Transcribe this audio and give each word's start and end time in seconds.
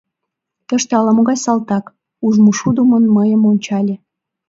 —Тыште 0.67 0.91
ала-могай 0.99 1.37
салтак,— 1.45 1.85
ужмышудымын 2.25 3.03
мыйым 3.15 3.41
ончале. 3.49 3.95